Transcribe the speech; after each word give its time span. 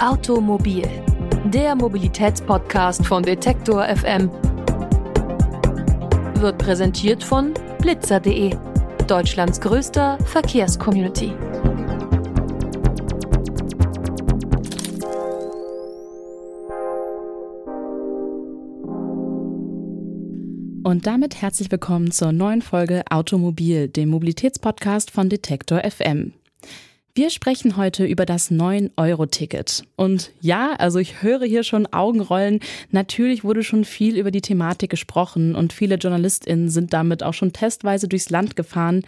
Automobil, 0.00 0.86
der 1.46 1.74
Mobilitätspodcast 1.74 3.04
von 3.04 3.24
Detektor 3.24 3.84
FM, 3.84 4.30
wird 6.36 6.56
präsentiert 6.58 7.24
von 7.24 7.52
blitzer.de, 7.80 8.54
Deutschlands 9.08 9.60
größter 9.60 10.16
Verkehrscommunity. 10.24 11.32
Und 20.84 21.08
damit 21.08 21.42
herzlich 21.42 21.72
willkommen 21.72 22.12
zur 22.12 22.30
neuen 22.30 22.62
Folge 22.62 23.02
Automobil, 23.10 23.88
dem 23.88 24.10
Mobilitätspodcast 24.10 25.10
von 25.10 25.28
Detektor 25.28 25.80
FM. 25.80 26.34
Wir 27.18 27.30
sprechen 27.30 27.76
heute 27.76 28.04
über 28.06 28.26
das 28.26 28.52
9-Euro-Ticket. 28.52 29.82
Und 29.96 30.30
ja, 30.40 30.74
also 30.74 31.00
ich 31.00 31.20
höre 31.20 31.44
hier 31.46 31.64
schon 31.64 31.92
Augenrollen. 31.92 32.60
Natürlich 32.92 33.42
wurde 33.42 33.64
schon 33.64 33.84
viel 33.84 34.16
über 34.16 34.30
die 34.30 34.40
Thematik 34.40 34.88
gesprochen 34.90 35.56
und 35.56 35.72
viele 35.72 35.96
JournalistInnen 35.96 36.68
sind 36.68 36.92
damit 36.92 37.24
auch 37.24 37.34
schon 37.34 37.52
testweise 37.52 38.06
durchs 38.06 38.30
Land 38.30 38.54
gefahren. 38.54 39.02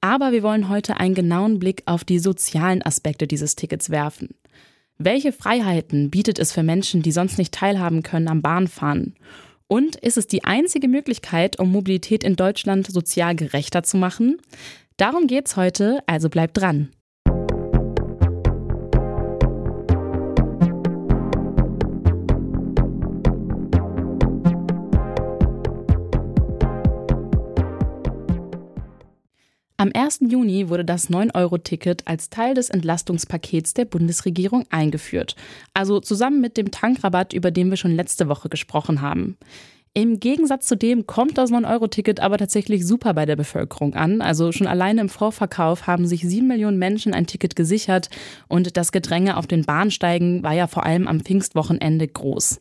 Aber 0.00 0.30
wir 0.30 0.44
wollen 0.44 0.68
heute 0.68 0.98
einen 0.98 1.16
genauen 1.16 1.58
Blick 1.58 1.82
auf 1.86 2.04
die 2.04 2.20
sozialen 2.20 2.82
Aspekte 2.82 3.26
dieses 3.26 3.56
Tickets 3.56 3.90
werfen. 3.90 4.28
Welche 4.96 5.32
Freiheiten 5.32 6.08
bietet 6.10 6.38
es 6.38 6.52
für 6.52 6.62
Menschen, 6.62 7.02
die 7.02 7.10
sonst 7.10 7.36
nicht 7.36 7.52
teilhaben 7.52 8.04
können 8.04 8.28
am 8.28 8.42
Bahnfahren? 8.42 9.16
Und 9.66 9.96
ist 9.96 10.18
es 10.18 10.28
die 10.28 10.44
einzige 10.44 10.86
Möglichkeit, 10.86 11.58
um 11.58 11.72
Mobilität 11.72 12.22
in 12.22 12.36
Deutschland 12.36 12.86
sozial 12.86 13.34
gerechter 13.34 13.82
zu 13.82 13.96
machen? 13.96 14.36
Darum 14.96 15.26
geht's 15.26 15.56
heute, 15.56 15.98
also 16.06 16.28
bleibt 16.28 16.58
dran. 16.58 16.90
Am 29.78 29.90
1. 29.92 30.20
Juni 30.30 30.70
wurde 30.70 30.86
das 30.86 31.10
9-Euro-Ticket 31.10 32.08
als 32.08 32.30
Teil 32.30 32.54
des 32.54 32.70
Entlastungspakets 32.70 33.74
der 33.74 33.84
Bundesregierung 33.84 34.64
eingeführt. 34.70 35.36
Also 35.74 36.00
zusammen 36.00 36.40
mit 36.40 36.56
dem 36.56 36.70
Tankrabatt, 36.70 37.34
über 37.34 37.50
den 37.50 37.68
wir 37.68 37.76
schon 37.76 37.94
letzte 37.94 38.26
Woche 38.28 38.48
gesprochen 38.48 39.02
haben. 39.02 39.36
Im 39.92 40.18
Gegensatz 40.18 40.66
zu 40.66 40.76
dem 40.76 41.06
kommt 41.06 41.36
das 41.36 41.50
9-Euro-Ticket 41.50 42.20
aber 42.20 42.38
tatsächlich 42.38 42.86
super 42.86 43.12
bei 43.12 43.26
der 43.26 43.36
Bevölkerung 43.36 43.94
an. 43.94 44.22
Also 44.22 44.50
schon 44.50 44.66
alleine 44.66 45.02
im 45.02 45.08
Vorverkauf 45.10 45.86
haben 45.86 46.06
sich 46.06 46.22
sieben 46.22 46.48
Millionen 46.48 46.78
Menschen 46.78 47.12
ein 47.12 47.26
Ticket 47.26 47.54
gesichert 47.54 48.08
und 48.48 48.78
das 48.78 48.92
Gedränge 48.92 49.36
auf 49.36 49.46
den 49.46 49.64
Bahnsteigen 49.64 50.42
war 50.42 50.54
ja 50.54 50.68
vor 50.68 50.86
allem 50.86 51.06
am 51.06 51.20
Pfingstwochenende 51.20 52.08
groß. 52.08 52.60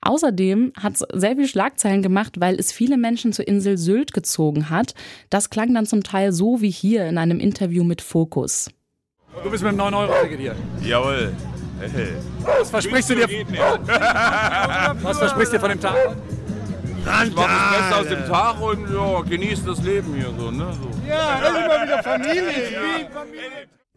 Außerdem 0.00 0.72
hat 0.80 0.94
es 0.94 1.04
sehr 1.12 1.36
viel 1.36 1.48
Schlagzeilen 1.48 2.02
gemacht, 2.02 2.34
weil 2.38 2.56
es 2.56 2.72
viele 2.72 2.96
Menschen 2.96 3.32
zur 3.32 3.48
Insel 3.48 3.78
Sylt 3.78 4.12
gezogen 4.12 4.70
hat. 4.70 4.94
Das 5.30 5.50
klang 5.50 5.74
dann 5.74 5.86
zum 5.86 6.02
Teil 6.02 6.32
so 6.32 6.60
wie 6.60 6.70
hier 6.70 7.06
in 7.06 7.18
einem 7.18 7.40
Interview 7.40 7.84
mit 7.84 8.02
Focus. 8.02 8.70
Du 9.42 9.50
bist 9.50 9.62
mit 9.62 9.72
dem 9.72 9.80
9-Euro-Ticket 9.80 10.40
hier. 10.40 10.56
Jawohl. 10.82 11.32
Hey. 11.80 12.08
Was 12.42 12.70
versprichst 12.70 13.10
du 13.10 13.14
dir? 13.16 13.28
Was 15.02 15.18
versprichst 15.18 15.52
du 15.52 15.56
dir 15.56 15.60
von 15.60 15.70
dem 15.70 15.80
Tag? 15.80 15.96
Ich 17.24 17.34
mach 17.34 17.46
das 17.46 17.78
Beste 17.78 17.96
aus 17.96 18.08
dem 18.08 18.26
Tag 18.26 18.60
und 18.60 18.92
ja, 18.92 19.20
genieß 19.20 19.64
das 19.64 19.82
Leben 19.82 20.14
hier 20.14 20.32
so, 20.36 20.50
ne? 20.50 20.72
So. 20.72 21.08
Ja, 21.08 21.40
das 21.40 21.50
ist 21.50 21.64
immer 21.64 21.82
wieder 21.82 22.02
Familie. 22.02 22.72
Ja. 22.72 23.08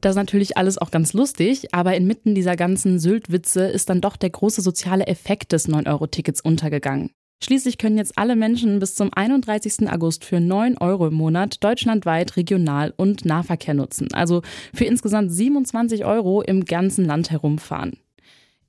Das 0.01 0.11
ist 0.11 0.17
natürlich 0.17 0.57
alles 0.57 0.77
auch 0.77 0.91
ganz 0.91 1.13
lustig, 1.13 1.73
aber 1.73 1.95
inmitten 1.95 2.33
dieser 2.33 2.55
ganzen 2.55 2.99
Sylt-Witze 2.99 3.63
ist 3.65 3.89
dann 3.89 4.01
doch 4.01 4.15
der 4.15 4.29
große 4.29 4.61
soziale 4.61 5.07
Effekt 5.07 5.51
des 5.51 5.67
9-Euro-Tickets 5.67 6.41
untergegangen. 6.41 7.11
Schließlich 7.41 7.77
können 7.77 7.97
jetzt 7.97 8.17
alle 8.17 8.35
Menschen 8.35 8.79
bis 8.79 8.95
zum 8.95 9.11
31. 9.13 9.89
August 9.89 10.25
für 10.25 10.41
9 10.41 10.77
Euro 10.77 11.07
im 11.07 11.13
Monat 11.13 11.63
deutschlandweit 11.63 12.35
Regional- 12.35 12.93
und 12.95 13.23
Nahverkehr 13.23 13.73
nutzen. 13.73 14.09
Also 14.13 14.41
für 14.73 14.85
insgesamt 14.85 15.31
27 15.31 16.03
Euro 16.03 16.41
im 16.41 16.65
ganzen 16.65 17.05
Land 17.05 17.31
herumfahren. 17.31 17.97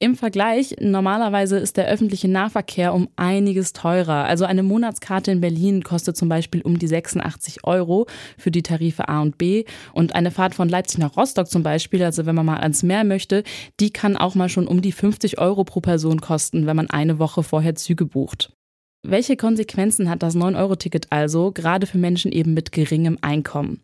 Im 0.03 0.17
Vergleich, 0.17 0.77
normalerweise 0.81 1.59
ist 1.59 1.77
der 1.77 1.87
öffentliche 1.87 2.27
Nahverkehr 2.27 2.95
um 2.95 3.11
einiges 3.17 3.75
teurer. 3.75 4.25
Also 4.25 4.47
eine 4.47 4.63
Monatskarte 4.63 5.31
in 5.31 5.43
Berlin 5.43 5.83
kostet 5.83 6.17
zum 6.17 6.31
Beispiel 6.31 6.63
um 6.63 6.79
die 6.79 6.87
86 6.87 7.65
Euro 7.65 8.07
für 8.39 8.51
die 8.51 8.63
Tarife 8.63 9.11
A 9.11 9.21
und 9.21 9.37
B. 9.37 9.67
Und 9.93 10.15
eine 10.15 10.31
Fahrt 10.31 10.55
von 10.55 10.71
Leipzig 10.71 11.01
nach 11.01 11.19
Rostock 11.19 11.49
zum 11.49 11.63
Beispiel, 11.63 12.03
also 12.03 12.25
wenn 12.25 12.35
man 12.35 12.47
mal 12.47 12.61
ans 12.61 12.83
Meer 12.83 13.05
möchte, 13.05 13.43
die 13.79 13.91
kann 13.91 14.17
auch 14.17 14.35
mal 14.35 14.49
schon 14.49 14.67
um 14.67 14.81
die 14.81 14.93
50 14.93 15.39
Euro 15.39 15.65
pro 15.65 15.81
Person 15.83 16.23
kosten, 16.23 16.65
wenn 16.65 16.77
man 16.77 16.89
eine 16.89 17.19
Woche 17.19 17.43
vorher 17.43 17.75
Züge 17.75 18.07
bucht. 18.07 18.55
Welche 19.03 19.37
Konsequenzen 19.37 20.09
hat 20.09 20.23
das 20.23 20.35
9-Euro-Ticket 20.35 21.09
also, 21.11 21.53
gerade 21.53 21.87
für 21.87 21.99
Menschen 21.99 22.33
eben 22.33 22.55
mit 22.55 22.73
geringem 22.73 23.19
Einkommen? 23.21 23.83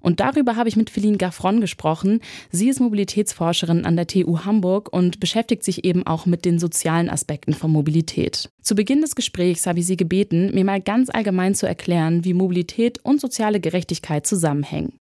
Und 0.00 0.20
darüber 0.20 0.56
habe 0.56 0.68
ich 0.68 0.76
mit 0.76 0.90
Feline 0.90 1.16
Gaffron 1.16 1.60
gesprochen. 1.60 2.20
Sie 2.50 2.68
ist 2.68 2.80
Mobilitätsforscherin 2.80 3.84
an 3.84 3.96
der 3.96 4.06
TU 4.06 4.40
Hamburg 4.44 4.92
und 4.92 5.20
beschäftigt 5.20 5.64
sich 5.64 5.84
eben 5.84 6.06
auch 6.06 6.26
mit 6.26 6.44
den 6.44 6.58
sozialen 6.58 7.10
Aspekten 7.10 7.54
von 7.54 7.70
Mobilität. 7.70 8.50
Zu 8.62 8.74
Beginn 8.74 9.00
des 9.00 9.14
Gesprächs 9.14 9.66
habe 9.66 9.80
ich 9.80 9.86
sie 9.86 9.96
gebeten, 9.96 10.54
mir 10.54 10.64
mal 10.64 10.80
ganz 10.80 11.10
allgemein 11.10 11.54
zu 11.54 11.66
erklären, 11.66 12.24
wie 12.24 12.34
Mobilität 12.34 13.04
und 13.04 13.20
soziale 13.20 13.60
Gerechtigkeit 13.60 14.26
zusammenhängen. 14.26 14.98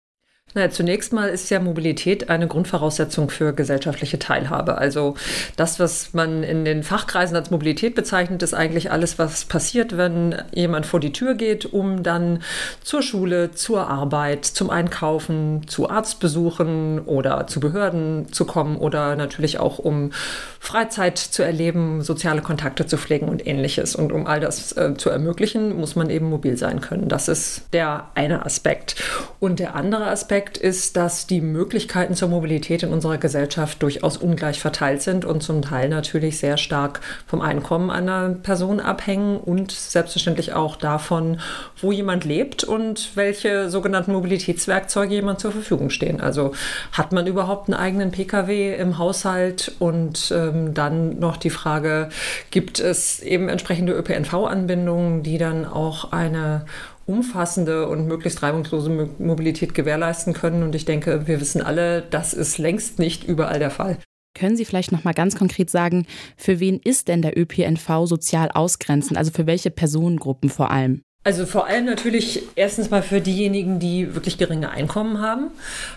Na, 0.53 0.69
zunächst 0.69 1.13
mal 1.13 1.29
ist 1.29 1.49
ja 1.51 1.61
Mobilität 1.61 2.29
eine 2.29 2.49
Grundvoraussetzung 2.49 3.31
für 3.31 3.53
gesellschaftliche 3.53 4.19
Teilhabe. 4.19 4.79
Also 4.79 5.15
das, 5.55 5.79
was 5.79 6.13
man 6.13 6.43
in 6.43 6.65
den 6.65 6.83
Fachkreisen 6.83 7.37
als 7.37 7.53
Mobilität 7.53 7.95
bezeichnet, 7.95 8.43
ist 8.43 8.53
eigentlich 8.53 8.91
alles, 8.91 9.17
was 9.17 9.45
passiert, 9.45 9.97
wenn 9.97 10.35
jemand 10.53 10.87
vor 10.87 10.99
die 10.99 11.13
Tür 11.13 11.35
geht, 11.35 11.67
um 11.67 12.03
dann 12.03 12.43
zur 12.83 13.03
Schule, 13.03 13.53
zur 13.53 13.89
Arbeit, 13.89 14.45
zum 14.45 14.71
Einkaufen, 14.71 15.69
zu 15.69 15.89
Arztbesuchen 15.89 16.99
oder 17.01 17.47
zu 17.47 17.61
Behörden 17.61 18.33
zu 18.33 18.45
kommen 18.45 18.77
oder 18.77 19.15
natürlich 19.15 19.61
auch 19.61 19.79
um 19.79 20.11
Freizeit 20.59 21.17
zu 21.17 21.45
erleben, 21.45 22.03
soziale 22.03 22.43
Kontakte 22.43 22.87
zu 22.87 22.99
pflegen 22.99 23.29
und 23.29 23.47
ähnliches. 23.47 23.95
Und 23.95 24.11
um 24.11 24.27
all 24.27 24.41
das 24.41 24.77
äh, 24.77 24.95
zu 24.97 25.11
ermöglichen, 25.11 25.77
muss 25.77 25.95
man 25.95 26.11
eben 26.11 26.29
mobil 26.29 26.57
sein 26.57 26.81
können. 26.81 27.09
Das 27.09 27.29
ist 27.29 27.63
der 27.73 28.11
eine 28.15 28.45
Aspekt. 28.45 28.97
Und 29.39 29.61
der 29.61 29.77
andere 29.77 30.09
Aspekt, 30.09 30.40
Aspekt 30.41 30.57
ist, 30.57 30.97
dass 30.97 31.27
die 31.27 31.43
Möglichkeiten 31.43 32.15
zur 32.15 32.29
Mobilität 32.29 32.83
in 32.83 32.95
unserer 32.95 33.19
Gesellschaft 33.19 33.83
durchaus 33.83 34.17
ungleich 34.17 34.59
verteilt 34.59 35.03
sind 35.03 35.27
und 35.27 35.43
zum 35.43 35.61
Teil 35.61 35.91
natürlich 35.91 36.39
sehr 36.39 36.57
stark 36.57 37.03
vom 37.27 37.43
Einkommen 37.43 37.91
einer 37.91 38.31
Person 38.31 38.81
abhängen 38.81 39.37
und 39.37 39.71
selbstverständlich 39.71 40.55
auch 40.55 40.77
davon, 40.77 41.41
wo 41.79 41.93
jemand 41.93 42.25
lebt 42.25 42.65
und 42.65 43.11
welche 43.17 43.69
sogenannten 43.69 44.13
Mobilitätswerkzeuge 44.13 45.13
jemand 45.13 45.41
zur 45.41 45.53
Verfügung 45.53 45.91
stehen. 45.91 46.23
Also 46.23 46.53
hat 46.93 47.13
man 47.13 47.27
überhaupt 47.27 47.69
einen 47.69 47.79
eigenen 47.79 48.11
Pkw 48.11 48.75
im 48.77 48.97
Haushalt 48.97 49.73
und 49.79 50.33
ähm, 50.35 50.73
dann 50.73 51.19
noch 51.19 51.37
die 51.37 51.51
Frage, 51.51 52.09
gibt 52.51 52.81
es 52.81 53.21
eben 53.21 53.51
entsprechende 53.51 53.93
ÖPNV-Anbindungen, 53.93 55.23
die 55.23 55.37
dann 55.37 55.67
auch 55.67 56.13
eine 56.13 56.65
umfassende 57.11 57.89
und 57.89 58.07
möglichst 58.07 58.43
reibungslose 58.43 59.11
Mobilität 59.19 59.75
gewährleisten 59.75 60.33
können. 60.33 60.63
Und 60.63 60.75
ich 60.75 60.85
denke, 60.85 61.27
wir 61.27 61.41
wissen 61.41 61.61
alle, 61.61 62.03
das 62.03 62.33
ist 62.33 62.59
längst 62.59 62.99
nicht 62.99 63.25
überall 63.25 63.59
der 63.59 63.71
Fall. 63.71 63.99
Können 64.39 64.57
Sie 64.57 64.65
vielleicht 64.65 64.93
noch 64.93 65.05
mal 65.05 65.13
ganz 65.13 65.37
konkret 65.37 65.71
sagen, 65.71 66.07
für 66.37 66.61
wen 66.61 66.81
ist 66.83 67.09
denn 67.09 67.21
der 67.21 67.37
ÖPNV 67.37 68.07
sozial 68.07 68.51
ausgrenzend? 68.53 69.19
Also 69.19 69.33
für 69.33 69.47
welche 69.47 69.71
Personengruppen 69.71 70.51
vor 70.51 70.71
allem? 70.71 71.03
Also 71.23 71.45
vor 71.45 71.67
allem 71.67 71.85
natürlich 71.85 72.45
erstens 72.55 72.89
mal 72.89 73.03
für 73.03 73.21
diejenigen, 73.21 73.79
die 73.79 74.15
wirklich 74.15 74.39
geringe 74.39 74.71
Einkommen 74.71 75.21
haben. 75.21 75.51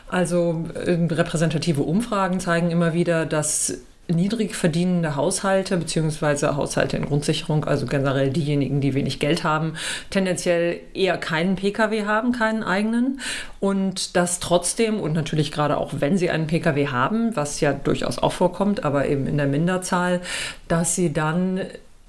Also 0.09 0.65
äh, 0.73 0.91
repräsentative 0.91 1.83
Umfragen 1.83 2.41
zeigen 2.41 2.71
immer 2.71 2.93
wieder, 2.93 3.25
dass 3.25 3.83
niedrig 4.07 4.55
verdienende 4.55 5.15
Haushalte 5.15 5.77
beziehungsweise 5.77 6.57
Haushalte 6.57 6.97
in 6.97 7.05
Grundsicherung, 7.05 7.65
also 7.65 7.85
generell 7.85 8.29
diejenigen, 8.29 8.81
die 8.81 8.93
wenig 8.93 9.19
Geld 9.19 9.43
haben, 9.43 9.75
tendenziell 10.09 10.79
eher 10.93 11.17
keinen 11.17 11.55
Pkw 11.55 12.05
haben, 12.05 12.33
keinen 12.33 12.63
eigenen. 12.63 13.21
Und 13.59 14.15
das 14.15 14.39
trotzdem 14.39 14.99
und 14.99 15.13
natürlich 15.13 15.51
gerade 15.51 15.77
auch 15.77 15.93
wenn 15.99 16.17
sie 16.17 16.29
einen 16.29 16.47
Pkw 16.47 16.87
haben, 16.87 17.35
was 17.35 17.61
ja 17.61 17.71
durchaus 17.71 18.19
auch 18.19 18.33
vorkommt, 18.33 18.83
aber 18.83 19.07
eben 19.07 19.25
in 19.25 19.37
der 19.37 19.47
Minderzahl, 19.47 20.21
dass 20.67 20.95
sie 20.95 21.13
dann 21.13 21.61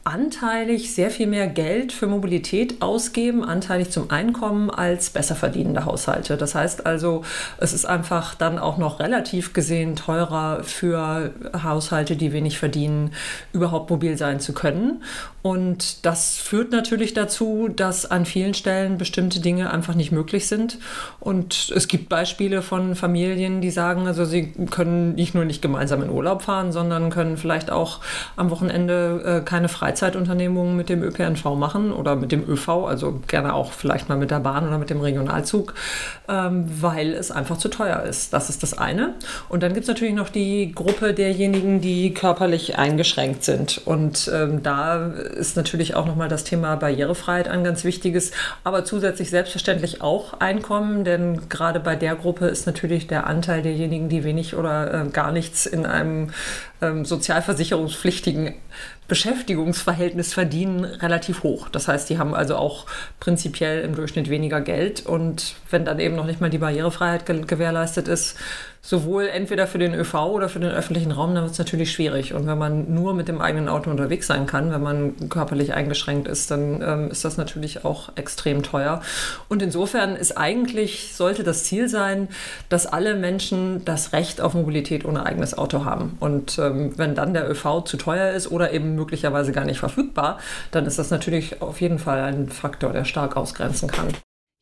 anteilig 0.05 0.95
sehr 0.95 1.11
viel 1.11 1.27
mehr 1.27 1.47
Geld 1.47 1.93
für 1.93 2.07
Mobilität 2.07 2.83
ausgeben, 2.83 3.43
anteilig 3.43 3.91
zum 3.91 4.11
Einkommen 4.11 4.71
als 4.71 5.09
besser 5.09 5.35
verdienende 5.35 5.87
Haushalte. 5.87 6.37
Das 6.37 6.55
heißt 6.55 6.85
also, 6.85 7.25
es 7.59 7.73
ist 7.73 7.87
einfach 7.87 8.35
dann 8.35 8.59
auch 8.59 8.77
noch 8.77 9.01
relativ 9.01 9.55
gesehen 9.55 9.97
teurer 9.97 10.63
für 10.63 11.33
Haushalte, 11.63 12.17
die 12.17 12.33
wenig 12.33 12.59
verdienen, 12.59 13.13
überhaupt 13.55 13.89
mobil 13.91 14.19
sein 14.19 14.41
zu 14.41 14.53
können. 14.53 15.03
Und 15.47 16.07
das 16.07 16.39
führt 16.39 16.73
natürlich 16.73 17.13
dazu, 17.13 17.69
dass 17.69 18.11
an 18.11 18.25
vielen 18.25 18.55
Stellen 18.55 18.97
bestimmte 18.97 19.41
Dinge 19.41 19.71
einfach 19.71 19.95
nicht 19.95 20.11
möglich 20.11 20.49
sind. 20.49 20.79
Und 21.21 21.71
es 21.77 21.87
gibt 21.87 22.09
Beispiele 22.09 22.63
von 22.63 22.95
Familien, 22.95 23.61
die 23.61 23.71
sagen, 23.71 24.07
also 24.07 24.25
sie 24.25 24.53
können 24.71 25.17
nicht 25.17 25.35
nur 25.35 25.45
nicht 25.45 25.61
gemeinsam 25.61 26.03
in 26.03 26.09
Urlaub 26.09 26.41
fahren, 26.41 26.73
sondern 26.73 27.11
können 27.11 27.37
vielleicht 27.37 27.71
auch 27.71 28.01
am 28.37 28.49
Wochenende 28.49 29.43
äh, 29.43 29.45
keine 29.45 29.69
Freizeitunternehmungen 29.69 30.79
mit 30.79 30.89
dem 30.89 31.03
ÖPNV 31.03 31.45
machen 31.57 31.93
oder 31.93 32.17
mit 32.17 32.33
dem 32.33 32.49
ÖV, 32.49 32.87
also 32.87 33.21
gerne 33.27 33.53
auch 33.53 33.73
vielleicht 33.73 34.09
mal 34.09 34.17
mit 34.17 34.31
der 34.31 34.41
Bahn 34.41 34.67
oder 34.67 34.79
mit 34.79 34.89
dem 34.89 35.03
Regionalzug, 35.03 35.75
ähm, 36.27 36.65
weil 36.81 37.13
es 37.13 37.31
einfach 37.31 37.59
zu 37.59 37.69
teuer 37.69 38.03
ist. 38.05 38.33
Das 38.33 38.49
ist 38.49 38.63
das 38.63 38.79
eine. 38.79 39.13
Und 39.51 39.63
dann 39.63 39.75
gibt 39.75 39.85
es 39.85 39.89
natürlich 39.89 40.15
noch 40.15 40.31
die 40.31 40.73
Gruppe 40.73 41.13
derjenigen, 41.13 41.83
die 41.83 42.15
körperlich 42.15 42.79
eingeschränkt 42.79 43.45
sind. 43.45 43.83
Und 43.85 44.31
ähm, 44.33 44.63
da 44.63 45.13
ist 45.35 45.57
natürlich 45.57 45.95
auch 45.95 46.07
nochmal 46.07 46.29
das 46.29 46.45
Thema 46.45 46.77
Barrierefreiheit 46.77 47.49
ein 47.49 47.65
ganz 47.65 47.85
wichtiges, 47.85 48.33
aber 48.63 48.85
zusätzlich 48.85 49.31
selbstverständlich 49.31 50.01
auch 50.01 50.41
Einkommen, 50.41 51.05
denn 51.05 51.49
gerade 51.49 51.81
bei 51.81 51.97
der 51.97 52.15
Gruppe 52.17 52.47
ist 52.47 52.67
natürlich 52.67 53.07
der 53.07 53.27
Anteil 53.27 53.63
derjenigen, 53.63 54.09
die 54.09 54.25
wenig 54.25 54.57
oder 54.57 55.05
äh, 55.05 55.09
gar 55.09 55.33
nichts 55.33 55.67
in 55.67 55.87
einem 55.87 56.31
ähm, 56.81 57.05
sozialversicherungspflichtigen 57.05 58.55
Beschäftigungsverhältnis 59.07 60.33
verdienen, 60.33 60.85
relativ 60.85 61.43
hoch. 61.43 61.69
Das 61.69 61.89
heißt, 61.89 62.09
die 62.09 62.19
haben 62.19 62.35
also 62.35 62.57
auch 62.57 62.87
prinzipiell 63.21 63.83
im 63.83 63.95
Durchschnitt 63.95 64.31
weniger 64.31 64.63
Geld. 64.63 65.05
Und 65.05 65.57
wenn 65.71 65.85
dann 65.85 66.01
eben 66.01 66.17
noch 66.17 66.25
nicht 66.25 66.41
mal 66.41 66.49
die 66.49 66.59
Barrierefreiheit 66.59 67.27
gewährleistet 67.27 68.09
ist, 68.09 68.37
sowohl 68.85 69.29
entweder 69.29 69.67
für 69.67 69.79
den 69.79 69.95
ÖV 69.95 70.15
oder 70.27 70.51
für 70.51 70.61
den 70.61 70.71
öffentlichen 70.71 71.11
Raum, 71.11 71.35
dann 71.35 71.45
wird 71.45 71.55
es 71.55 71.59
natürlich 71.59 71.91
schwierig. 71.91 72.35
Und 72.35 72.47
wenn 72.47 72.59
man 72.59 72.93
nur 72.93 73.15
mit 73.15 73.29
dem 73.29 73.41
eigenen 73.41 73.71
Auto 73.71 73.91
unterwegs 73.91 74.27
sein 74.27 74.47
kann, 74.47 74.71
wenn 74.73 74.83
man 74.83 75.31
körperlich 75.31 75.73
eingeschränkt 75.73 76.29
ist, 76.29 76.51
dann 76.51 76.83
ähm, 76.83 77.11
ist 77.11 77.25
das 77.25 77.39
natürlich 77.39 77.87
auch 77.87 78.11
extrem 78.15 78.63
teuer. 78.63 79.01
Und 79.49 79.63
insofern 79.63 80.17
ist 80.17 80.37
eigentlich, 80.37 81.15
sollte 81.15 81.45
das 81.45 81.65
Ziel 81.65 81.89
sein, 81.89 82.29
dass 82.69 82.87
alle 82.87 83.15
Menschen 83.15 83.87
das 83.87 84.13
Recht 84.13 84.43
auf 84.43 84.53
Mobilität 84.53 85.07
ohne 85.07 85.25
eigenes 85.25 85.57
Auto 85.57 85.87
haben. 85.87 86.19
Und 86.21 86.59
ähm, 86.59 86.93
wenn 86.99 87.15
dann 87.15 87.33
der 87.33 87.51
ÖV 87.51 87.85
zu 87.87 87.97
teuer 87.97 88.33
ist 88.33 88.51
oder 88.51 88.73
eben 88.73 88.95
möglicherweise 88.97 89.53
gar 89.53 89.65
nicht 89.65 89.79
verfügbar, 89.79 90.39
dann 90.73 90.85
ist 90.85 90.99
das 90.99 91.11
natürlich 91.11 91.63
auf 91.63 91.81
jeden 91.81 91.99
Fall 91.99 92.21
ein 92.21 92.51
Faktor, 92.51 92.93
der 92.93 93.07
stark 93.07 93.39
ausgrenzen 93.39 93.89
kann. 93.89 94.09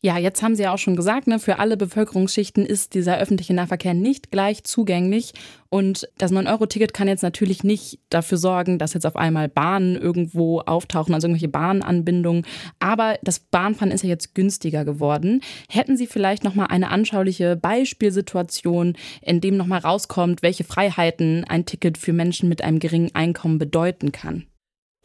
Ja, 0.04 0.18
jetzt 0.18 0.42
haben 0.42 0.56
Sie 0.56 0.64
ja 0.64 0.74
auch 0.74 0.78
schon 0.78 0.96
gesagt, 0.96 1.28
ne, 1.28 1.38
für 1.38 1.60
alle 1.60 1.76
Bevölkerungsschichten 1.76 2.66
ist 2.66 2.94
dieser 2.94 3.18
öffentliche 3.18 3.54
Nahverkehr 3.54 3.94
nicht 3.94 4.32
gleich 4.32 4.64
zugänglich. 4.64 5.32
Und 5.68 6.08
das 6.18 6.32
9-Euro-Ticket 6.32 6.92
kann 6.92 7.06
jetzt 7.06 7.22
natürlich 7.22 7.62
nicht 7.62 8.00
dafür 8.10 8.36
sorgen, 8.36 8.80
dass 8.80 8.94
jetzt 8.94 9.06
auf 9.06 9.14
einmal 9.14 9.48
Bahnen 9.48 9.94
irgendwo 9.94 10.58
auftauchen, 10.58 11.14
also 11.14 11.28
irgendwelche 11.28 11.46
Bahnanbindungen. 11.46 12.44
Aber 12.80 13.16
das 13.22 13.38
Bahnfahren 13.38 13.92
ist 13.92 14.02
ja 14.02 14.08
jetzt 14.08 14.34
günstiger 14.34 14.84
geworden. 14.84 15.40
Hätten 15.68 15.96
Sie 15.96 16.08
vielleicht 16.08 16.42
nochmal 16.42 16.66
eine 16.70 16.90
anschauliche 16.90 17.54
Beispielsituation, 17.54 18.96
in 19.20 19.40
dem 19.40 19.56
nochmal 19.56 19.78
rauskommt, 19.78 20.42
welche 20.42 20.64
Freiheiten 20.64 21.44
ein 21.44 21.64
Ticket 21.64 21.96
für 21.96 22.12
Menschen 22.12 22.48
mit 22.48 22.64
einem 22.64 22.80
geringen 22.80 23.14
Einkommen 23.14 23.58
bedeuten 23.58 24.10
kann? 24.10 24.46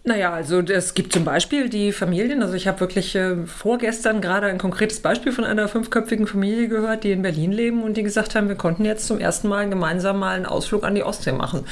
Naja, 0.07 0.31
also 0.31 0.61
es 0.61 0.93
gibt 0.93 1.11
zum 1.11 1.25
Beispiel 1.25 1.67
die 1.67 1.91
Familien, 1.91 2.41
also 2.41 2.53
ich 2.53 2.65
habe 2.65 2.79
wirklich 2.79 3.13
äh, 3.13 3.45
vorgestern 3.45 4.21
gerade 4.21 4.47
ein 4.47 4.57
konkretes 4.57 5.01
Beispiel 5.01 5.33
von 5.33 5.43
einer 5.43 5.67
fünfköpfigen 5.67 6.27
Familie 6.27 6.69
gehört, 6.69 7.03
die 7.03 7.11
in 7.11 7.23
Berlin 7.23 7.51
leben 7.51 7.83
und 7.83 7.97
die 7.97 8.03
gesagt 8.03 8.33
haben, 8.33 8.47
wir 8.47 8.55
konnten 8.55 8.85
jetzt 8.85 9.05
zum 9.05 9.19
ersten 9.19 9.49
Mal 9.49 9.69
gemeinsam 9.69 10.17
mal 10.17 10.37
einen 10.37 10.45
Ausflug 10.45 10.85
an 10.85 10.95
die 10.95 11.03
Ostsee 11.03 11.33
machen. 11.33 11.65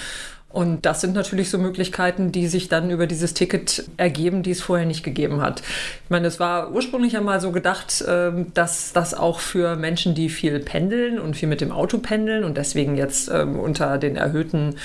Und 0.56 0.86
das 0.86 1.02
sind 1.02 1.14
natürlich 1.14 1.50
so 1.50 1.58
Möglichkeiten, 1.58 2.32
die 2.32 2.48
sich 2.48 2.70
dann 2.70 2.90
über 2.90 3.08
dieses 3.08 3.34
Ticket 3.34 3.90
ergeben, 3.98 4.42
die 4.42 4.52
es 4.52 4.62
vorher 4.62 4.86
nicht 4.86 5.04
gegeben 5.04 5.42
hat. 5.42 5.60
Ich 6.06 6.10
meine, 6.10 6.28
es 6.28 6.40
war 6.40 6.72
ursprünglich 6.72 7.18
einmal 7.18 7.42
so 7.42 7.52
gedacht, 7.52 8.06
ähm, 8.08 8.54
dass 8.54 8.94
das 8.94 9.14
auch 9.14 9.42
für 9.42 9.76
Menschen, 9.76 10.16
die 10.16 10.30
viel 10.30 10.62
pendeln 10.62 11.20
und 11.20 11.36
viel 11.36 11.50
mit 11.50 11.60
dem 11.60 11.74
Auto 11.74 11.98
pendeln 11.98 12.46
und 12.46 12.56
deswegen 12.56 12.96
jetzt 12.96 13.30
ähm, 13.30 13.60
unter 13.60 13.98
den 13.98 14.16
erhöhten 14.16 14.76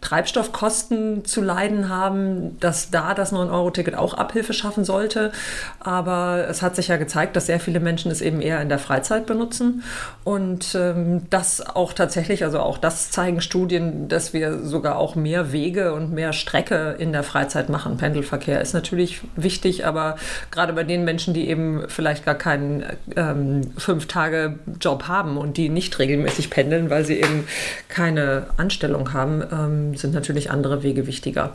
Treibstoffkosten 0.00 1.26
zu 1.26 1.42
leiden 1.42 1.90
haben, 1.90 2.58
dass 2.60 2.90
da 2.90 3.12
das 3.12 3.30
9-Euro-Ticket 3.30 3.96
auch 3.96 4.14
Abhilfe 4.14 4.54
schaffen 4.54 4.84
sollte. 4.86 5.32
Aber 5.78 6.46
es 6.48 6.62
hat 6.62 6.74
sich 6.74 6.88
ja 6.88 6.96
gezeigt, 6.96 7.36
dass 7.36 7.44
sehr 7.44 7.60
viele 7.60 7.80
Menschen 7.80 8.10
es 8.10 8.22
eben 8.22 8.40
eher 8.40 8.62
in 8.62 8.70
der 8.70 8.78
Freizeit 8.78 9.26
benutzen 9.26 9.82
und 10.24 10.74
ähm, 10.74 11.26
das 11.28 11.60
auch 11.60 11.92
tatsächlich, 11.92 12.44
also 12.44 12.60
auch 12.60 12.78
das 12.78 13.10
zeigen 13.10 13.42
Studien, 13.42 14.08
dass 14.08 14.32
wir 14.32 14.64
sogar 14.64 14.96
auch 14.96 15.17
mehr 15.22 15.52
Wege 15.52 15.92
und 15.92 16.12
mehr 16.12 16.32
Strecke 16.32 16.96
in 16.98 17.12
der 17.12 17.22
Freizeit 17.22 17.68
machen. 17.68 17.96
Pendelverkehr 17.96 18.60
ist 18.60 18.72
natürlich 18.72 19.20
wichtig, 19.36 19.86
aber 19.86 20.16
gerade 20.50 20.72
bei 20.72 20.84
den 20.84 21.04
Menschen, 21.04 21.34
die 21.34 21.48
eben 21.48 21.84
vielleicht 21.88 22.24
gar 22.24 22.34
keinen 22.34 22.84
ähm, 23.16 23.70
Fünf-Tage-Job 23.76 25.08
haben 25.08 25.36
und 25.36 25.56
die 25.56 25.68
nicht 25.68 25.98
regelmäßig 25.98 26.50
pendeln, 26.50 26.90
weil 26.90 27.04
sie 27.04 27.18
eben 27.18 27.46
keine 27.88 28.46
Anstellung 28.56 29.12
haben, 29.12 29.42
ähm, 29.52 29.96
sind 29.96 30.14
natürlich 30.14 30.50
andere 30.50 30.82
Wege 30.82 31.06
wichtiger. 31.06 31.52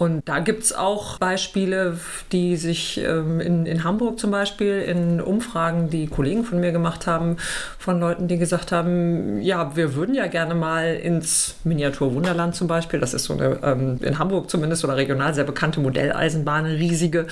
Und 0.00 0.30
da 0.30 0.38
gibt 0.38 0.62
es 0.62 0.72
auch 0.72 1.18
Beispiele, 1.18 1.98
die 2.32 2.56
sich 2.56 2.98
ähm, 3.04 3.38
in, 3.38 3.66
in 3.66 3.84
Hamburg 3.84 4.18
zum 4.18 4.30
Beispiel 4.30 4.80
in 4.80 5.20
Umfragen, 5.20 5.90
die 5.90 6.06
Kollegen 6.06 6.42
von 6.42 6.58
mir 6.58 6.72
gemacht 6.72 7.06
haben, 7.06 7.36
von 7.78 8.00
Leuten, 8.00 8.26
die 8.26 8.38
gesagt 8.38 8.72
haben, 8.72 9.42
ja, 9.42 9.76
wir 9.76 9.94
würden 9.94 10.14
ja 10.14 10.26
gerne 10.26 10.54
mal 10.54 10.94
ins 10.94 11.56
Miniaturwunderland 11.64 12.54
zum 12.54 12.66
Beispiel, 12.66 12.98
das 12.98 13.12
ist 13.12 13.24
so 13.24 13.34
eine 13.34 13.58
ähm, 13.62 13.98
in 14.00 14.18
Hamburg 14.18 14.48
zumindest 14.48 14.84
oder 14.84 14.96
regional 14.96 15.34
sehr 15.34 15.44
bekannte 15.44 15.80
Modelleisenbahn, 15.80 16.64
riesige, 16.64 17.26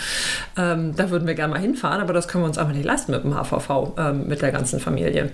ähm, 0.58 0.94
da 0.94 1.08
würden 1.08 1.26
wir 1.26 1.32
gerne 1.32 1.54
mal 1.54 1.60
hinfahren, 1.60 2.02
aber 2.02 2.12
das 2.12 2.28
können 2.28 2.44
wir 2.44 2.48
uns 2.48 2.58
einfach 2.58 2.74
nicht 2.74 2.84
leisten 2.84 3.12
mit 3.12 3.24
dem 3.24 3.34
HVV, 3.34 3.96
mit 4.26 4.42
der 4.42 4.52
ganzen 4.52 4.78
Familie. 4.78 5.30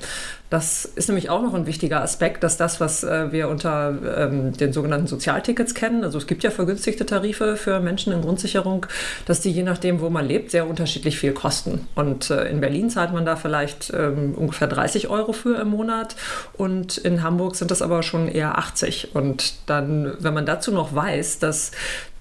Das 0.54 0.84
ist 0.84 1.08
nämlich 1.08 1.30
auch 1.30 1.42
noch 1.42 1.52
ein 1.52 1.66
wichtiger 1.66 2.00
Aspekt, 2.00 2.44
dass 2.44 2.56
das, 2.56 2.78
was 2.78 3.02
äh, 3.02 3.32
wir 3.32 3.48
unter 3.48 3.92
ähm, 4.16 4.56
den 4.56 4.72
sogenannten 4.72 5.08
Sozialtickets 5.08 5.74
kennen, 5.74 6.04
also 6.04 6.16
es 6.16 6.28
gibt 6.28 6.44
ja 6.44 6.50
vergünstigte 6.52 7.04
Tarife 7.04 7.56
für 7.56 7.80
Menschen 7.80 8.12
in 8.12 8.22
Grundsicherung, 8.22 8.86
dass 9.26 9.40
die 9.40 9.50
je 9.50 9.64
nachdem, 9.64 10.00
wo 10.00 10.10
man 10.10 10.24
lebt, 10.24 10.52
sehr 10.52 10.68
unterschiedlich 10.68 11.18
viel 11.18 11.32
kosten. 11.32 11.88
Und 11.96 12.30
äh, 12.30 12.48
in 12.48 12.60
Berlin 12.60 12.88
zahlt 12.88 13.12
man 13.12 13.26
da 13.26 13.34
vielleicht 13.34 13.92
ähm, 13.92 14.36
ungefähr 14.36 14.68
30 14.68 15.08
Euro 15.08 15.32
für 15.32 15.60
im 15.60 15.70
Monat 15.70 16.14
und 16.52 16.98
in 16.98 17.24
Hamburg 17.24 17.56
sind 17.56 17.72
das 17.72 17.82
aber 17.82 18.04
schon 18.04 18.28
eher 18.28 18.56
80. 18.56 19.16
Und 19.16 19.54
dann, 19.66 20.14
wenn 20.20 20.34
man 20.34 20.46
dazu 20.46 20.70
noch 20.70 20.94
weiß, 20.94 21.40
dass 21.40 21.72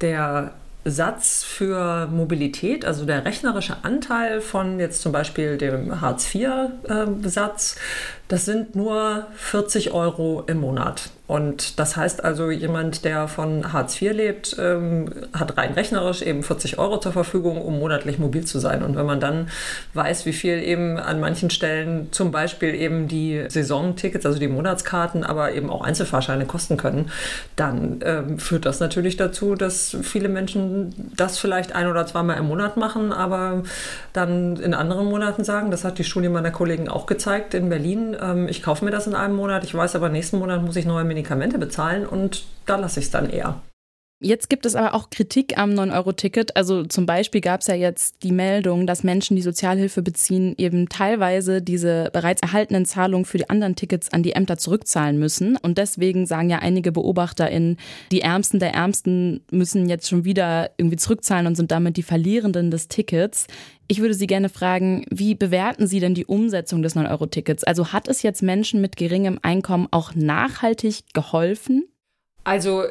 der 0.01 0.53
Satz 0.85 1.43
für 1.43 2.07
Mobilität, 2.07 2.83
also 2.83 3.05
der 3.05 3.23
rechnerische 3.25 3.77
Anteil 3.83 4.41
von 4.41 4.79
jetzt 4.79 5.01
zum 5.01 5.11
Beispiel 5.11 5.57
dem 5.57 6.01
Hartz-IV-Satz, 6.01 7.77
das 8.27 8.45
sind 8.45 8.75
nur 8.75 9.27
40 9.35 9.91
Euro 9.91 10.43
im 10.47 10.59
Monat. 10.59 11.09
Und 11.25 11.79
das 11.79 11.95
heißt 11.95 12.23
also, 12.23 12.51
jemand, 12.51 13.05
der 13.05 13.29
von 13.29 13.71
Hartz 13.71 14.01
IV 14.01 14.11
lebt, 14.11 14.57
ähm, 14.59 15.09
hat 15.33 15.57
rein 15.57 15.73
rechnerisch 15.73 16.21
eben 16.21 16.43
40 16.43 16.77
Euro 16.79 16.99
zur 16.99 17.13
Verfügung, 17.13 17.61
um 17.61 17.79
monatlich 17.79 18.19
mobil 18.19 18.43
zu 18.43 18.59
sein. 18.59 18.83
Und 18.83 18.97
wenn 18.97 19.05
man 19.05 19.21
dann 19.21 19.47
weiß, 19.93 20.25
wie 20.25 20.33
viel 20.33 20.61
eben 20.61 20.97
an 20.97 21.21
manchen 21.21 21.49
Stellen 21.49 22.09
zum 22.11 22.31
Beispiel 22.31 22.75
eben 22.75 23.07
die 23.07 23.45
Saisontickets, 23.47 24.25
also 24.25 24.37
die 24.37 24.49
Monatskarten, 24.49 25.23
aber 25.23 25.53
eben 25.53 25.69
auch 25.69 25.81
Einzelfahrscheine 25.81 26.45
kosten 26.45 26.75
können, 26.75 27.09
dann 27.55 28.01
ähm, 28.03 28.37
führt 28.37 28.65
das 28.65 28.81
natürlich 28.81 29.15
dazu, 29.15 29.55
dass 29.55 29.95
viele 30.03 30.27
Menschen 30.27 30.93
das 31.15 31.39
vielleicht 31.39 31.73
ein 31.73 31.87
oder 31.87 32.05
zweimal 32.05 32.37
im 32.37 32.47
Monat 32.47 32.75
machen, 32.75 33.13
aber 33.13 33.63
dann 34.11 34.57
in 34.57 34.73
anderen 34.73 35.05
Monaten 35.07 35.45
sagen, 35.45 35.71
das 35.71 35.85
hat 35.85 35.97
die 35.97 36.03
Studie 36.03 36.29
meiner 36.29 36.51
Kollegen 36.51 36.89
auch 36.89 37.05
gezeigt 37.05 37.53
in 37.53 37.69
Berlin, 37.69 38.12
ähm, 38.21 38.47
ich 38.47 38.61
kaufe 38.61 38.85
mir 38.85 38.91
das 38.91 39.07
in 39.07 39.15
einem 39.15 39.35
Monat, 39.35 39.63
ich 39.63 39.73
weiß 39.73 39.95
aber, 39.95 40.09
nächsten 40.09 40.39
Monat 40.39 40.61
muss 40.63 40.75
ich 40.75 40.85
neue 40.85 41.03
Medikamente 41.03 41.57
bezahlen 41.57 42.05
und 42.05 42.43
da 42.65 42.77
lasse 42.77 42.99
ich 42.99 43.07
es 43.07 43.11
dann 43.11 43.29
eher. 43.29 43.61
Jetzt 44.23 44.49
gibt 44.49 44.65
es 44.65 44.77
aber 44.77 44.93
auch 44.93 45.09
Kritik 45.09 45.57
am 45.57 45.71
9-Euro-Ticket. 45.71 46.55
Also 46.55 46.85
zum 46.85 47.05
Beispiel 47.05 47.41
gab 47.41 47.59
es 47.59 47.67
ja 47.67 47.75
jetzt 47.75 48.23
die 48.23 48.31
Meldung, 48.31 48.87
dass 48.87 49.03
Menschen, 49.03 49.35
die 49.35 49.41
Sozialhilfe 49.41 50.01
beziehen, 50.01 50.55
eben 50.57 50.87
teilweise 50.87 51.61
diese 51.61 52.09
bereits 52.13 52.41
erhaltenen 52.41 52.85
Zahlungen 52.85 53.25
für 53.25 53.37
die 53.37 53.49
anderen 53.49 53.75
Tickets 53.75 54.13
an 54.13 54.23
die 54.23 54.31
Ämter 54.31 54.57
zurückzahlen 54.57 55.19
müssen. 55.19 55.57
Und 55.57 55.77
deswegen 55.77 56.25
sagen 56.25 56.49
ja 56.49 56.59
einige 56.59 56.93
BeobachterInnen, 56.93 57.75
die 58.13 58.21
Ärmsten 58.21 58.59
der 58.59 58.73
Ärmsten 58.73 59.41
müssen 59.51 59.89
jetzt 59.89 60.07
schon 60.07 60.23
wieder 60.23 60.71
irgendwie 60.77 60.97
zurückzahlen 60.97 61.45
und 61.45 61.55
sind 61.55 61.71
damit 61.71 61.97
die 61.97 62.03
Verlierenden 62.03 62.71
des 62.71 62.87
Tickets. 62.87 63.47
Ich 63.93 64.01
würde 64.01 64.15
Sie 64.15 64.25
gerne 64.25 64.49
fragen, 64.49 65.05
wie 65.11 65.35
bewerten 65.35 65.85
Sie 65.85 65.99
denn 65.99 66.15
die 66.15 66.25
Umsetzung 66.25 66.81
des 66.81 66.95
9-Euro-Tickets? 66.95 67.63
Also 67.63 67.93
hat 67.93 68.07
es 68.07 68.23
jetzt 68.23 68.41
Menschen 68.41 68.81
mit 68.81 68.97
geringem 68.97 69.37
Einkommen 69.43 69.87
auch 69.91 70.15
nachhaltig 70.15 71.13
geholfen? 71.13 71.87
Also 72.43 72.85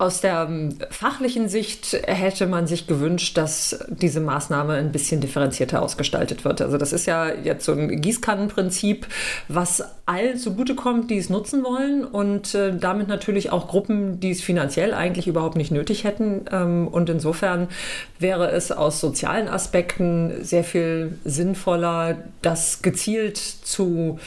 Aus 0.00 0.22
der 0.22 0.46
ähm, 0.48 0.78
fachlichen 0.88 1.50
Sicht 1.50 1.92
hätte 2.06 2.46
man 2.46 2.66
sich 2.66 2.86
gewünscht, 2.86 3.36
dass 3.36 3.84
diese 3.90 4.20
Maßnahme 4.20 4.72
ein 4.72 4.92
bisschen 4.92 5.20
differenzierter 5.20 5.82
ausgestaltet 5.82 6.42
wird. 6.42 6.62
Also 6.62 6.78
das 6.78 6.94
ist 6.94 7.04
ja 7.04 7.30
jetzt 7.34 7.66
so 7.66 7.72
ein 7.72 8.00
Gießkannenprinzip, 8.00 9.06
was 9.48 9.84
allen 10.06 10.38
zugutekommt, 10.38 11.10
die 11.10 11.18
es 11.18 11.28
nutzen 11.28 11.62
wollen 11.64 12.06
und 12.06 12.54
äh, 12.54 12.74
damit 12.74 13.08
natürlich 13.08 13.52
auch 13.52 13.68
Gruppen, 13.68 14.20
die 14.20 14.30
es 14.30 14.40
finanziell 14.40 14.94
eigentlich 14.94 15.28
überhaupt 15.28 15.56
nicht 15.56 15.70
nötig 15.70 16.04
hätten. 16.04 16.46
Ähm, 16.50 16.88
und 16.88 17.10
insofern 17.10 17.68
wäre 18.18 18.52
es 18.52 18.72
aus 18.72 19.00
sozialen 19.00 19.48
Aspekten 19.48 20.42
sehr 20.42 20.64
viel 20.64 21.18
sinnvoller, 21.26 22.16
das 22.40 22.80
gezielt 22.80 23.36
zu 23.36 24.18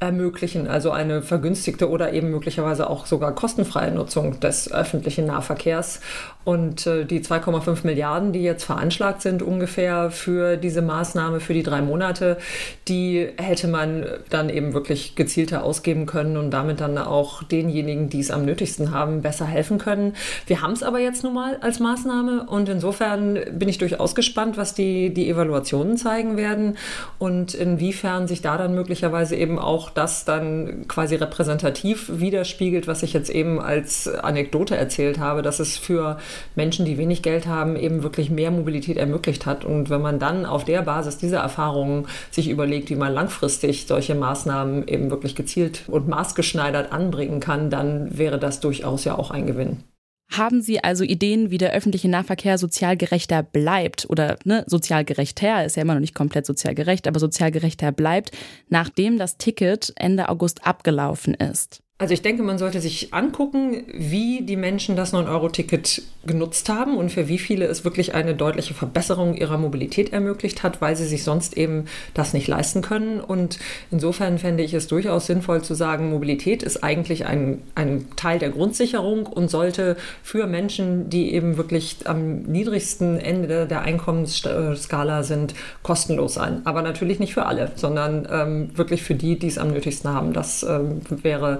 ermöglichen, 0.00 0.68
also 0.68 0.92
eine 0.92 1.22
vergünstigte 1.22 1.90
oder 1.90 2.12
eben 2.12 2.30
möglicherweise 2.30 2.88
auch 2.88 3.06
sogar 3.06 3.34
kostenfreie 3.34 3.90
Nutzung 3.90 4.38
des 4.38 4.70
öffentlichen 4.70 5.26
Nahverkehrs. 5.26 6.00
Und 6.44 6.86
äh, 6.86 7.04
die 7.04 7.20
2,5 7.20 7.84
Milliarden, 7.84 8.32
die 8.32 8.42
jetzt 8.42 8.64
veranschlagt 8.64 9.20
sind 9.22 9.42
ungefähr 9.42 10.10
für 10.10 10.56
diese 10.56 10.82
Maßnahme 10.82 11.40
für 11.40 11.52
die 11.52 11.62
drei 11.62 11.82
Monate, 11.82 12.38
die 12.86 13.28
hätte 13.36 13.68
man 13.68 14.06
dann 14.30 14.48
eben 14.48 14.72
wirklich 14.72 15.14
gezielter 15.14 15.64
ausgeben 15.64 16.06
können 16.06 16.36
und 16.36 16.52
damit 16.52 16.80
dann 16.80 16.96
auch 16.96 17.42
denjenigen, 17.42 18.08
die 18.08 18.20
es 18.20 18.30
am 18.30 18.46
nötigsten 18.46 18.92
haben, 18.92 19.20
besser 19.20 19.44
helfen 19.44 19.78
können. 19.78 20.14
Wir 20.46 20.62
haben 20.62 20.72
es 20.72 20.82
aber 20.82 21.00
jetzt 21.00 21.22
nun 21.22 21.34
mal 21.34 21.58
als 21.60 21.80
Maßnahme 21.80 22.46
und 22.48 22.68
insofern 22.68 23.38
bin 23.52 23.68
ich 23.68 23.78
durchaus 23.78 24.14
gespannt, 24.14 24.56
was 24.56 24.74
die, 24.74 25.12
die 25.12 25.28
Evaluationen 25.28 25.98
zeigen 25.98 26.36
werden 26.38 26.78
und 27.18 27.52
inwiefern 27.52 28.28
sich 28.28 28.40
da 28.40 28.56
dann 28.56 28.74
möglicherweise 28.74 29.36
eben 29.36 29.58
auch 29.58 29.87
das 29.90 30.24
dann 30.24 30.86
quasi 30.88 31.14
repräsentativ 31.16 32.10
widerspiegelt, 32.12 32.86
was 32.86 33.02
ich 33.02 33.12
jetzt 33.12 33.30
eben 33.30 33.60
als 33.60 34.08
Anekdote 34.08 34.76
erzählt 34.76 35.18
habe, 35.18 35.42
dass 35.42 35.60
es 35.60 35.76
für 35.76 36.18
Menschen, 36.54 36.84
die 36.84 36.98
wenig 36.98 37.22
Geld 37.22 37.46
haben, 37.46 37.76
eben 37.76 38.02
wirklich 38.02 38.30
mehr 38.30 38.50
Mobilität 38.50 38.96
ermöglicht 38.96 39.46
hat. 39.46 39.64
Und 39.64 39.90
wenn 39.90 40.02
man 40.02 40.18
dann 40.18 40.46
auf 40.46 40.64
der 40.64 40.82
Basis 40.82 41.18
dieser 41.18 41.40
Erfahrungen 41.40 42.06
sich 42.30 42.48
überlegt, 42.48 42.90
wie 42.90 42.96
man 42.96 43.12
langfristig 43.12 43.86
solche 43.86 44.14
Maßnahmen 44.14 44.86
eben 44.88 45.10
wirklich 45.10 45.34
gezielt 45.34 45.84
und 45.88 46.08
maßgeschneidert 46.08 46.92
anbringen 46.92 47.40
kann, 47.40 47.70
dann 47.70 48.16
wäre 48.16 48.38
das 48.38 48.60
durchaus 48.60 49.04
ja 49.04 49.16
auch 49.16 49.30
ein 49.30 49.46
Gewinn. 49.46 49.84
Haben 50.30 50.60
Sie 50.60 50.84
also 50.84 51.04
Ideen, 51.04 51.50
wie 51.50 51.58
der 51.58 51.72
öffentliche 51.72 52.08
Nahverkehr 52.08 52.58
sozial 52.58 52.96
gerechter 52.96 53.42
bleibt 53.42 54.06
oder 54.10 54.38
ne, 54.44 54.64
sozial 54.66 55.04
gerechter, 55.04 55.64
ist 55.64 55.76
ja 55.76 55.82
immer 55.82 55.94
noch 55.94 56.00
nicht 56.00 56.14
komplett 56.14 56.44
sozial 56.44 56.74
gerecht, 56.74 57.08
aber 57.08 57.18
sozial 57.18 57.50
gerechter 57.50 57.92
bleibt, 57.92 58.32
nachdem 58.68 59.18
das 59.18 59.38
Ticket 59.38 59.92
Ende 59.96 60.28
August 60.28 60.66
abgelaufen 60.66 61.34
ist? 61.34 61.82
Also 62.00 62.14
ich 62.14 62.22
denke, 62.22 62.44
man 62.44 62.58
sollte 62.58 62.80
sich 62.80 63.12
angucken, 63.12 63.82
wie 63.92 64.42
die 64.42 64.54
Menschen 64.54 64.94
das 64.94 65.12
9-Euro-Ticket 65.12 66.02
genutzt 66.24 66.68
haben 66.68 66.96
und 66.96 67.10
für 67.10 67.26
wie 67.26 67.38
viele 67.38 67.64
es 67.64 67.84
wirklich 67.84 68.14
eine 68.14 68.36
deutliche 68.36 68.72
Verbesserung 68.72 69.34
ihrer 69.34 69.58
Mobilität 69.58 70.12
ermöglicht 70.12 70.62
hat, 70.62 70.80
weil 70.80 70.94
sie 70.94 71.06
sich 71.06 71.24
sonst 71.24 71.56
eben 71.56 71.86
das 72.14 72.34
nicht 72.34 72.46
leisten 72.46 72.82
können. 72.82 73.18
Und 73.20 73.58
insofern 73.90 74.38
fände 74.38 74.62
ich 74.62 74.74
es 74.74 74.86
durchaus 74.86 75.26
sinnvoll 75.26 75.62
zu 75.62 75.74
sagen, 75.74 76.10
Mobilität 76.10 76.62
ist 76.62 76.84
eigentlich 76.84 77.26
ein, 77.26 77.62
ein 77.74 78.06
Teil 78.14 78.38
der 78.38 78.50
Grundsicherung 78.50 79.26
und 79.26 79.50
sollte 79.50 79.96
für 80.22 80.46
Menschen, 80.46 81.10
die 81.10 81.34
eben 81.34 81.56
wirklich 81.56 81.96
am 82.04 82.42
niedrigsten 82.42 83.18
Ende 83.18 83.66
der 83.66 83.80
Einkommensskala 83.82 85.24
sind, 85.24 85.54
kostenlos 85.82 86.34
sein. 86.34 86.60
Aber 86.64 86.82
natürlich 86.82 87.18
nicht 87.18 87.34
für 87.34 87.46
alle, 87.46 87.72
sondern 87.74 88.28
ähm, 88.30 88.70
wirklich 88.78 89.02
für 89.02 89.16
die, 89.16 89.36
die 89.36 89.48
es 89.48 89.58
am 89.58 89.72
nötigsten 89.72 90.12
haben. 90.12 90.32
Das 90.32 90.62
ähm, 90.62 91.00
wäre 91.08 91.58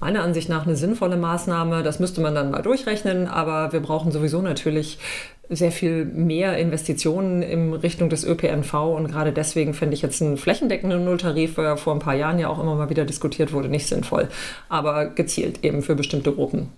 meiner 0.00 0.22
Ansicht 0.22 0.48
nach 0.48 0.66
eine 0.66 0.76
sinnvolle 0.76 1.16
Maßnahme. 1.16 1.82
Das 1.82 2.00
müsste 2.00 2.20
man 2.20 2.34
dann 2.34 2.50
mal 2.50 2.62
durchrechnen, 2.62 3.26
aber 3.26 3.72
wir 3.72 3.80
brauchen 3.80 4.12
sowieso 4.12 4.42
natürlich 4.42 4.98
sehr 5.50 5.72
viel 5.72 6.04
mehr 6.04 6.56
Investitionen 6.58 7.42
in 7.42 7.74
Richtung 7.74 8.08
des 8.08 8.24
ÖPNV 8.24 8.72
und 8.74 9.08
gerade 9.08 9.32
deswegen 9.32 9.74
finde 9.74 9.94
ich 9.94 10.02
jetzt 10.02 10.22
einen 10.22 10.36
flächendeckenden 10.36 11.04
Nulltarif, 11.04 11.56
der 11.56 11.76
vor 11.76 11.92
ein 11.92 11.98
paar 11.98 12.14
Jahren 12.14 12.38
ja 12.38 12.48
auch 12.48 12.60
immer 12.60 12.76
mal 12.76 12.88
wieder 12.88 13.04
diskutiert 13.04 13.52
wurde, 13.52 13.68
nicht 13.68 13.88
sinnvoll, 13.88 14.28
aber 14.68 15.06
gezielt 15.06 15.64
eben 15.64 15.82
für 15.82 15.96
bestimmte 15.96 16.32
Gruppen. 16.32 16.68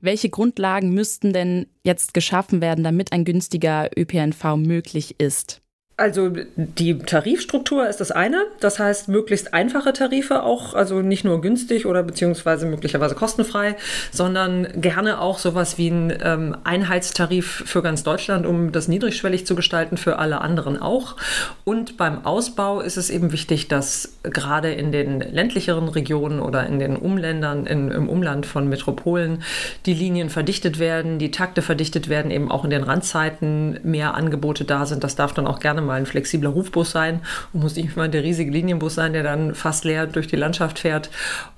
Welche 0.00 0.28
Grundlagen 0.28 0.92
müssten 0.92 1.32
denn 1.32 1.66
jetzt 1.82 2.14
geschaffen 2.14 2.60
werden, 2.60 2.84
damit 2.84 3.12
ein 3.12 3.24
günstiger 3.24 3.90
ÖPNV 3.96 4.56
möglich 4.56 5.16
ist? 5.18 5.63
Also 5.96 6.28
die 6.56 6.98
Tarifstruktur 6.98 7.88
ist 7.88 8.00
das 8.00 8.10
eine, 8.10 8.46
das 8.58 8.80
heißt 8.80 9.06
möglichst 9.06 9.54
einfache 9.54 9.92
Tarife 9.92 10.42
auch, 10.42 10.74
also 10.74 11.02
nicht 11.02 11.24
nur 11.24 11.40
günstig 11.40 11.86
oder 11.86 12.02
beziehungsweise 12.02 12.66
möglicherweise 12.66 13.14
kostenfrei, 13.14 13.76
sondern 14.10 14.66
gerne 14.80 15.20
auch 15.20 15.38
sowas 15.38 15.78
wie 15.78 15.90
ein 15.90 16.12
ähm, 16.20 16.56
Einheitstarif 16.64 17.62
für 17.66 17.80
ganz 17.80 18.02
Deutschland, 18.02 18.44
um 18.44 18.72
das 18.72 18.88
niedrigschwellig 18.88 19.46
zu 19.46 19.54
gestalten, 19.54 19.96
für 19.96 20.18
alle 20.18 20.40
anderen 20.40 20.82
auch. 20.82 21.14
Und 21.62 21.96
beim 21.96 22.26
Ausbau 22.26 22.80
ist 22.80 22.96
es 22.96 23.08
eben 23.08 23.30
wichtig, 23.30 23.68
dass 23.68 24.14
gerade 24.24 24.72
in 24.72 24.90
den 24.90 25.20
ländlicheren 25.20 25.88
Regionen 25.88 26.40
oder 26.40 26.66
in 26.66 26.80
den 26.80 26.96
Umländern, 26.96 27.66
in, 27.66 27.92
im 27.92 28.08
Umland 28.08 28.46
von 28.46 28.68
Metropolen 28.68 29.44
die 29.86 29.94
Linien 29.94 30.28
verdichtet 30.28 30.80
werden, 30.80 31.20
die 31.20 31.30
Takte 31.30 31.62
verdichtet 31.62 32.08
werden, 32.08 32.32
eben 32.32 32.50
auch 32.50 32.64
in 32.64 32.70
den 32.70 32.82
Randzeiten 32.82 33.78
mehr 33.84 34.14
Angebote 34.14 34.64
da 34.64 34.86
sind. 34.86 35.04
Das 35.04 35.14
darf 35.14 35.32
dann 35.32 35.46
auch 35.46 35.60
gerne 35.60 35.83
mal 35.84 35.94
ein 35.94 36.06
flexibler 36.06 36.50
Rufbus 36.50 36.90
sein 36.90 37.20
und 37.52 37.60
muss 37.60 37.76
nicht 37.76 37.96
mal 37.96 38.08
der 38.08 38.22
riesige 38.22 38.50
Linienbus 38.50 38.94
sein, 38.94 39.12
der 39.12 39.22
dann 39.22 39.54
fast 39.54 39.84
leer 39.84 40.06
durch 40.06 40.26
die 40.26 40.36
Landschaft 40.36 40.80
fährt. 40.80 41.10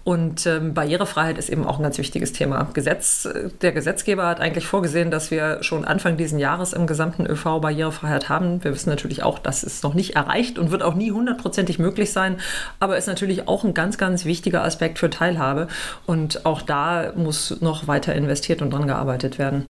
Und 0.05 0.47
ähm, 0.47 0.73
Barrierefreiheit 0.73 1.37
ist 1.37 1.49
eben 1.49 1.67
auch 1.67 1.79
ein 1.79 1.83
ganz 1.83 1.99
wichtiges 1.99 2.33
Thema. 2.33 2.69
Gesetz, 2.75 3.29
der 3.61 3.73
Gesetzgeber 3.73 4.29
hat 4.29 4.39
eigentlich 4.39 4.67
vorgesehen, 4.67 5.11
dass 5.11 5.33
wir 5.33 5.65
schon 5.65 5.85
Anfang 5.85 6.17
dieses 6.17 6.39
Jahres 6.39 6.73
im 6.75 6.87
gesamten 6.87 7.27
ÖV 7.27 7.61
Barrierefreiheit 7.61 8.29
haben. 8.29 8.63
Wir 8.63 8.73
wissen 8.73 8.89
natürlich 8.89 9.25
auch, 9.25 9.41
das 9.41 9.65
ist 9.65 9.83
noch 9.83 9.95
nicht 9.95 10.15
erreicht 10.15 10.61
und 10.61 10.71
wird 10.71 10.85
auch 10.85 10.95
nie 10.95 11.11
hundertprozentig 11.11 11.81
möglich 11.81 12.13
sein, 12.13 12.37
aber 12.79 12.97
ist 12.97 13.09
natürlich 13.09 13.49
auch 13.49 13.65
ein 13.65 13.75
ganz, 13.75 13.99
ganz 13.99 14.25
wichtiger 14.25 14.63
Aspekt 14.63 15.01
für 15.01 15.11
Teilhabe. 15.11 15.67
Und 16.07 16.47
auch 16.47 16.63
da 16.63 17.13
muss 17.17 17.61
noch 17.61 17.89
weiter 17.89 18.15
investiert 18.15 18.63
und 18.63 18.71
dran 18.71 18.87
gearbeitet 18.87 19.41
werden. 19.41 19.67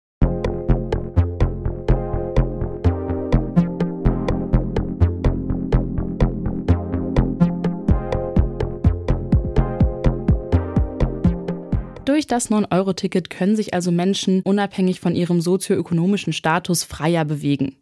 Durch 12.05 12.27
das 12.27 12.51
9-Euro-Ticket 12.51 13.31
können 13.31 13.55
sich 13.55 13.73
also 13.73 13.91
Menschen 13.91 14.43
unabhängig 14.43 14.99
von 14.99 15.15
ihrem 15.15 15.41
sozioökonomischen 15.41 16.33
Status 16.33 16.83
freier 16.83 17.25
bewegen. 17.25 17.75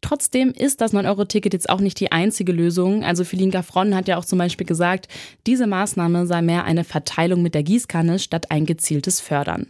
Trotzdem 0.00 0.50
ist 0.50 0.80
das 0.80 0.92
9-Euro-Ticket 0.92 1.52
jetzt 1.52 1.70
auch 1.70 1.80
nicht 1.80 2.00
die 2.00 2.10
einzige 2.10 2.50
Lösung. 2.50 3.04
Also 3.04 3.22
Philin 3.22 3.52
Gaffron 3.52 3.94
hat 3.94 4.08
ja 4.08 4.16
auch 4.16 4.24
zum 4.24 4.38
Beispiel 4.40 4.66
gesagt, 4.66 5.06
diese 5.46 5.68
Maßnahme 5.68 6.26
sei 6.26 6.42
mehr 6.42 6.64
eine 6.64 6.82
Verteilung 6.82 7.42
mit 7.42 7.54
der 7.54 7.62
Gießkanne 7.62 8.18
statt 8.18 8.50
ein 8.50 8.66
gezieltes 8.66 9.20
Fördern. 9.20 9.68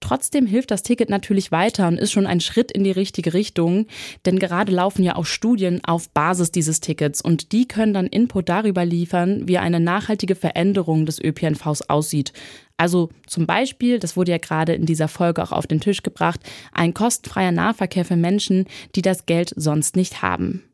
Trotzdem 0.00 0.46
hilft 0.46 0.70
das 0.70 0.82
Ticket 0.82 1.08
natürlich 1.08 1.50
weiter 1.50 1.88
und 1.88 1.98
ist 1.98 2.12
schon 2.12 2.26
ein 2.26 2.40
Schritt 2.40 2.70
in 2.70 2.84
die 2.84 2.90
richtige 2.90 3.32
Richtung, 3.32 3.86
denn 4.26 4.38
gerade 4.38 4.72
laufen 4.72 5.02
ja 5.02 5.16
auch 5.16 5.24
Studien 5.24 5.82
auf 5.84 6.10
Basis 6.10 6.50
dieses 6.50 6.80
Tickets 6.80 7.22
und 7.22 7.52
die 7.52 7.66
können 7.66 7.94
dann 7.94 8.06
Input 8.06 8.48
darüber 8.48 8.84
liefern, 8.84 9.48
wie 9.48 9.58
eine 9.58 9.80
nachhaltige 9.80 10.34
Veränderung 10.34 11.06
des 11.06 11.22
ÖPNVs 11.22 11.88
aussieht. 11.88 12.32
Also 12.76 13.10
zum 13.26 13.46
Beispiel, 13.46 13.98
das 13.98 14.16
wurde 14.16 14.32
ja 14.32 14.38
gerade 14.38 14.74
in 14.74 14.84
dieser 14.84 15.08
Folge 15.08 15.42
auch 15.42 15.52
auf 15.52 15.66
den 15.66 15.80
Tisch 15.80 16.02
gebracht, 16.02 16.40
ein 16.72 16.92
kostenfreier 16.92 17.52
Nahverkehr 17.52 18.04
für 18.04 18.16
Menschen, 18.16 18.66
die 18.96 19.02
das 19.02 19.26
Geld 19.26 19.52
sonst 19.56 19.96
nicht 19.96 20.22
haben. 20.22 20.64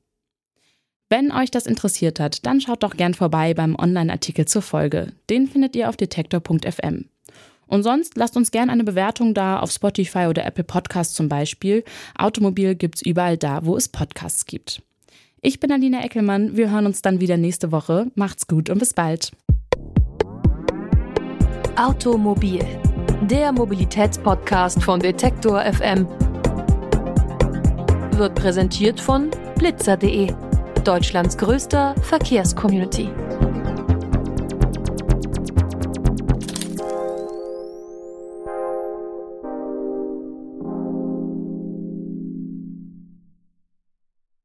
Wenn 1.13 1.33
euch 1.33 1.51
das 1.51 1.67
interessiert 1.67 2.21
hat, 2.21 2.47
dann 2.47 2.61
schaut 2.61 2.85
doch 2.85 2.97
gern 2.97 3.15
vorbei 3.15 3.53
beim 3.53 3.75
Online-Artikel 3.75 4.47
zur 4.47 4.63
Folge. 4.63 5.13
Den 5.29 5.49
findet 5.49 5.75
ihr 5.75 5.89
auf 5.89 5.97
detektor.fm. 5.97 7.10
Und 7.71 7.85
sonst 7.85 8.17
lasst 8.17 8.37
uns 8.37 8.51
gerne 8.51 8.73
eine 8.73 8.83
Bewertung 8.83 9.33
da 9.33 9.61
auf 9.61 9.71
Spotify 9.71 10.27
oder 10.29 10.45
Apple 10.45 10.65
Podcasts 10.65 11.15
zum 11.15 11.29
Beispiel. 11.29 11.85
Automobil 12.19 12.75
gibt's 12.75 13.01
überall 13.01 13.37
da, 13.37 13.65
wo 13.65 13.77
es 13.77 13.89
Podcasts 13.89 14.45
gibt. 14.45 14.83
Ich 15.41 15.61
bin 15.61 15.71
Alina 15.71 16.05
Eckelmann. 16.05 16.57
Wir 16.57 16.71
hören 16.71 16.85
uns 16.85 17.01
dann 17.01 17.21
wieder 17.21 17.37
nächste 17.37 17.71
Woche. 17.71 18.09
Macht's 18.17 18.49
gut 18.49 18.71
und 18.71 18.81
bis 18.81 18.93
bald. 18.93 19.31
Automobil, 21.77 22.67
der 23.23 23.53
Mobilitätspodcast 23.53 24.83
von 24.83 24.99
Detektor 24.99 25.63
FM, 25.63 26.09
wird 28.17 28.35
präsentiert 28.35 29.01
von 29.01 29.31
blitzer.de, 29.57 30.35
Deutschlands 30.85 31.39
größter 31.39 31.95
Verkehrscommunity. 32.03 33.09